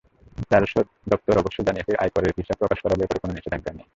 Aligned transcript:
রাজস্ব 0.51 0.77
দপ্তর 1.09 1.35
অবশ্য 1.37 1.57
জানিয়েছে, 1.67 1.93
আয়করের 2.01 2.33
হিসাব 2.37 2.57
প্রকাশ 2.59 2.79
করার 2.81 2.99
ব্যাপারে 2.99 3.21
কোনো 3.21 3.33
নিষেধাজ্ঞা 3.33 3.71
নেই। 3.73 3.85